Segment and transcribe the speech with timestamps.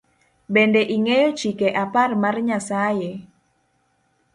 [0.53, 3.11] Bende ing’eyo chike apar mar Nyasaye?